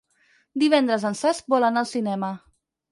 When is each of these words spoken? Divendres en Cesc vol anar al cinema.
Divendres 0.63 1.05
en 1.11 1.19
Cesc 1.21 1.55
vol 1.57 1.69
anar 1.71 1.85
al 1.87 1.91
cinema. 1.95 2.35